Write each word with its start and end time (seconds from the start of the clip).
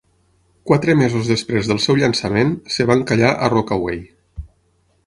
Quatre 0.69 0.95
mesos 1.01 1.29
després 1.31 1.69
del 1.73 1.83
seu 1.85 2.01
llançament, 2.01 2.55
es 2.73 2.81
va 2.91 2.97
encallar 3.01 3.31
a 3.49 3.53
Rockaway. 3.57 4.03